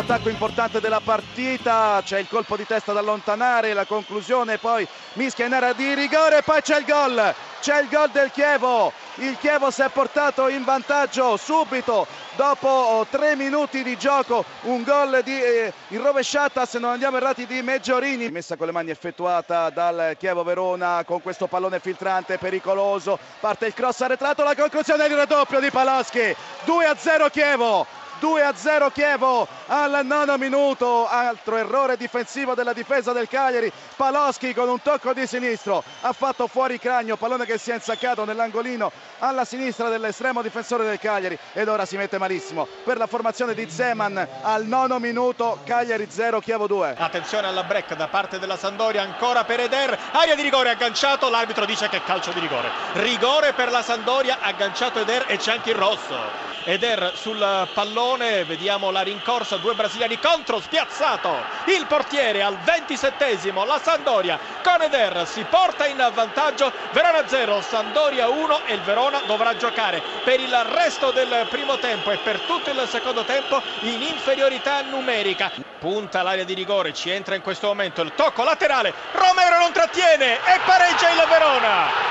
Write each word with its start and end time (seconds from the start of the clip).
attacco 0.00 0.30
importante 0.30 0.80
della 0.80 1.00
partita, 1.00 2.00
c'è 2.02 2.18
il 2.18 2.26
colpo 2.26 2.56
di 2.56 2.66
testa 2.66 2.94
da 2.94 3.00
allontanare, 3.00 3.74
la 3.74 3.84
conclusione 3.84 4.56
poi 4.56 4.86
mischia 5.14 5.44
in 5.44 5.52
area 5.52 5.74
di 5.74 5.92
rigore 5.92 6.38
e 6.38 6.42
poi 6.42 6.62
c'è 6.62 6.78
il 6.78 6.86
gol, 6.86 7.34
c'è 7.60 7.82
il 7.82 7.88
gol 7.88 8.08
del 8.08 8.30
Chievo, 8.30 8.92
il 9.16 9.36
Chievo 9.38 9.70
si 9.70 9.82
è 9.82 9.90
portato 9.90 10.48
in 10.48 10.64
vantaggio 10.64 11.36
subito 11.36 12.06
dopo 12.34 13.06
tre 13.10 13.36
minuti 13.36 13.82
di 13.82 13.98
gioco, 13.98 14.42
un 14.62 14.82
gol 14.84 15.20
di, 15.22 15.38
eh, 15.38 15.72
in 15.88 16.02
rovesciata 16.02 16.64
se 16.64 16.78
non 16.78 16.92
andiamo 16.92 17.18
errati 17.18 17.44
di 17.44 17.60
Meggiorini, 17.60 18.30
messa 18.30 18.56
con 18.56 18.66
le 18.66 18.72
mani 18.72 18.90
effettuata 18.90 19.68
dal 19.68 20.16
Chievo 20.18 20.42
Verona 20.44 21.04
con 21.04 21.20
questo 21.20 21.46
pallone 21.46 21.78
filtrante 21.78 22.38
pericoloso, 22.38 23.18
parte 23.38 23.66
il 23.66 23.74
cross 23.74 24.00
arretrato, 24.00 24.44
la 24.44 24.54
conclusione 24.54 25.06
di 25.06 25.14
raddoppio 25.14 25.60
di 25.60 25.70
Paloschi, 25.70 26.34
2 26.64 26.86
a 26.86 26.96
0 26.96 27.28
Chievo. 27.28 27.99
2 28.20 28.42
a 28.44 28.54
0 28.54 28.90
Chievo 28.90 29.48
al 29.66 30.02
nono 30.04 30.36
minuto, 30.36 31.08
altro 31.08 31.56
errore 31.56 31.96
difensivo 31.96 32.54
della 32.54 32.74
difesa 32.74 33.12
del 33.12 33.28
Cagliari, 33.28 33.72
Paloschi 33.96 34.52
con 34.54 34.68
un 34.68 34.80
tocco 34.82 35.14
di 35.14 35.26
sinistro. 35.26 35.82
Ha 36.02 36.12
fatto 36.12 36.46
fuori 36.46 36.78
Cragno, 36.78 37.16
pallone 37.16 37.46
che 37.46 37.56
si 37.56 37.70
è 37.70 37.74
insaccato 37.74 38.24
nell'angolino 38.24 38.92
alla 39.20 39.46
sinistra 39.46 39.88
dell'estremo 39.88 40.42
difensore 40.42 40.84
del 40.84 40.98
Cagliari. 40.98 41.38
Ed 41.54 41.66
ora 41.68 41.86
si 41.86 41.96
mette 41.96 42.18
malissimo. 42.18 42.68
Per 42.84 42.98
la 42.98 43.06
formazione 43.06 43.54
di 43.54 43.68
Zeman 43.68 44.28
al 44.42 44.66
nono 44.66 44.98
minuto, 44.98 45.60
Cagliari 45.64 46.06
0 46.10 46.40
Chievo 46.40 46.66
2. 46.66 46.96
Attenzione 46.98 47.46
alla 47.46 47.64
break 47.64 47.96
da 47.96 48.08
parte 48.08 48.38
della 48.38 48.58
Sandoria, 48.58 49.00
ancora 49.02 49.44
per 49.44 49.60
Eder, 49.60 49.98
aria 50.12 50.34
di 50.34 50.42
rigore 50.42 50.68
agganciato, 50.68 51.30
l'arbitro 51.30 51.64
dice 51.64 51.88
che 51.88 51.96
è 51.96 52.04
calcio 52.04 52.32
di 52.32 52.40
rigore, 52.40 52.68
rigore 52.94 53.54
per 53.54 53.70
la 53.70 53.82
Sandoria, 53.82 54.38
agganciato 54.40 55.00
Eder 55.00 55.24
e 55.26 55.38
c'è 55.38 55.52
anche 55.52 55.70
il 55.70 55.76
rosso. 55.76 56.49
Eder 56.70 57.12
sul 57.16 57.68
pallone, 57.74 58.44
vediamo 58.44 58.92
la 58.92 59.00
rincorsa, 59.00 59.56
due 59.56 59.74
brasiliani 59.74 60.20
contro, 60.20 60.60
spiazzato 60.60 61.44
il 61.66 61.84
portiere 61.86 62.42
al 62.42 62.58
27esimo, 62.64 63.66
la 63.66 63.80
Sandoria 63.80 64.38
con 64.62 64.80
Eder 64.80 65.26
si 65.26 65.44
porta 65.50 65.86
in 65.86 65.96
vantaggio, 66.14 66.72
Verona 66.92 67.26
0, 67.26 67.60
Sandoria 67.60 68.28
1 68.28 68.66
e 68.66 68.74
il 68.74 68.82
Verona 68.82 69.20
dovrà 69.26 69.56
giocare 69.56 70.00
per 70.22 70.38
il 70.38 70.54
resto 70.62 71.10
del 71.10 71.46
primo 71.50 71.76
tempo 71.78 72.12
e 72.12 72.18
per 72.18 72.38
tutto 72.42 72.70
il 72.70 72.86
secondo 72.88 73.24
tempo 73.24 73.60
in 73.80 74.02
inferiorità 74.02 74.80
numerica. 74.82 75.50
Punta 75.80 76.22
l'area 76.22 76.44
di 76.44 76.54
rigore, 76.54 76.94
ci 76.94 77.10
entra 77.10 77.34
in 77.34 77.42
questo 77.42 77.66
momento 77.66 78.00
il 78.02 78.12
tocco 78.14 78.44
laterale, 78.44 78.94
Romero 79.10 79.58
non 79.58 79.72
trattiene 79.72 80.34
e 80.36 80.60
pareggia 80.64 81.10
il 81.10 81.26
Verona. 81.28 82.09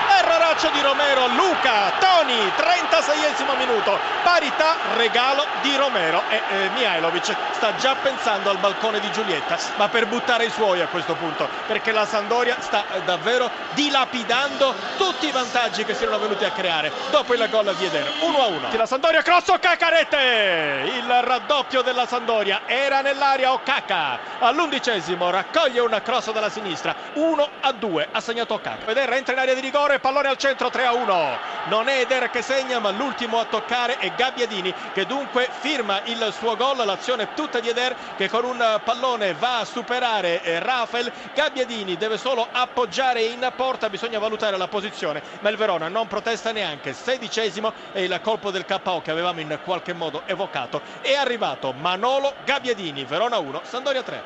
Erroraccio 0.59 0.69
di 0.71 0.81
Romero, 0.81 1.27
Luca, 1.27 1.93
Toni, 1.99 2.35
36esimo 2.57 3.55
minuto, 3.57 3.97
parità, 4.23 4.75
regalo 4.97 5.45
di 5.61 5.73
Romero 5.77 6.21
e 6.27 6.35
eh, 6.35 6.69
Mihailovic 6.75 7.33
sta 7.51 7.75
già 7.75 7.95
pensando 7.95 8.49
al 8.49 8.57
balcone 8.57 8.99
di 8.99 9.09
Giulietta, 9.11 9.57
ma 9.77 9.87
per 9.87 10.07
buttare 10.07 10.45
i 10.45 10.49
suoi 10.49 10.81
a 10.81 10.87
questo 10.87 11.15
punto, 11.15 11.47
perché 11.65 11.93
la 11.93 12.05
Sandoria 12.05 12.57
sta 12.59 12.83
eh, 12.91 13.01
davvero 13.03 13.49
dilapidando 13.73 14.75
tutti 14.97 15.27
i 15.27 15.31
vantaggi 15.31 15.85
che 15.85 15.93
si 15.93 16.03
erano 16.03 16.19
venuti 16.19 16.43
a 16.43 16.51
creare 16.51 16.91
dopo 17.09 17.33
il 17.33 17.47
gol 17.49 17.73
di 17.77 17.85
Eder, 17.85 18.11
1 18.19 18.37
a 18.37 18.47
1. 18.47 18.69
La 18.73 18.85
Sandoria 18.85 19.21
cross 19.21 19.57
Cacarete, 19.59 20.91
il 20.93 21.21
raddoppio 21.21 21.81
della 21.83 22.05
Sandoria 22.05 22.63
era 22.65 22.99
nell'area 22.99 23.53
Okaka, 23.53 24.19
all'undicesimo 24.39 25.29
raccoglie 25.29 25.79
una 25.79 26.01
cross 26.01 26.31
dalla 26.33 26.49
sinistra, 26.49 26.93
1 27.13 27.49
a 27.61 27.71
2, 27.71 28.09
ha 28.11 28.19
segnato 28.19 28.55
Okaka. 28.55 28.91
Eder 28.91 29.13
entra 29.13 29.33
in 29.33 29.39
area 29.39 29.53
di 29.53 29.61
rigore, 29.61 29.99
pallone 29.99 30.27
al 30.27 30.35
centro 30.35 30.47
3 30.55 30.85
a 30.85 30.93
1. 30.93 31.37
Non 31.65 31.87
è 31.87 31.99
Eder 31.99 32.29
che 32.29 32.41
segna, 32.41 32.79
ma 32.79 32.89
l'ultimo 32.89 33.39
a 33.39 33.45
toccare 33.45 33.97
è 33.97 34.11
Gabbiadini 34.15 34.73
che 34.93 35.05
dunque 35.05 35.49
firma 35.59 36.01
il 36.05 36.33
suo 36.37 36.55
gol, 36.55 36.77
l'azione 36.77 37.33
tutta 37.33 37.59
di 37.59 37.69
Eder 37.69 37.95
che 38.15 38.29
con 38.29 38.43
un 38.45 38.81
pallone 38.83 39.33
va 39.33 39.59
a 39.59 39.65
superare 39.65 40.41
eh, 40.41 40.59
Rafael. 40.59 41.11
Gabbiadini 41.33 41.97
deve 41.97 42.17
solo 42.17 42.47
appoggiare 42.51 43.21
in 43.21 43.51
porta, 43.55 43.89
bisogna 43.89 44.19
valutare 44.19 44.57
la 44.57 44.67
posizione, 44.67 45.21
ma 45.41 45.49
il 45.49 45.57
Verona 45.57 45.87
non 45.87 46.07
protesta 46.07 46.51
neanche. 46.51 46.93
Sedicesimo 46.93 47.73
è 47.91 47.99
il 47.99 48.19
colpo 48.23 48.51
del 48.51 48.65
KO 48.65 49.01
che 49.01 49.11
avevamo 49.11 49.39
in 49.41 49.59
qualche 49.63 49.93
modo 49.93 50.23
evocato. 50.25 50.81
È 51.01 51.13
arrivato 51.13 51.73
Manolo 51.73 52.33
Gabbiadini, 52.45 53.03
Verona 53.03 53.37
1, 53.37 53.61
Sandoria 53.63 54.01
3. 54.01 54.17